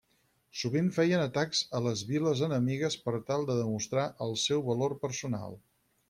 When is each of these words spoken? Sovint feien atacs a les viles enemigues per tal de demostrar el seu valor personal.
Sovint 0.59 0.87
feien 0.95 1.23
atacs 1.25 1.59
a 1.79 1.81
les 1.87 2.01
viles 2.11 2.41
enemigues 2.47 2.97
per 3.05 3.13
tal 3.27 3.45
de 3.49 3.57
demostrar 3.59 4.07
el 4.27 4.33
seu 4.45 4.65
valor 4.71 4.97
personal. 5.05 5.55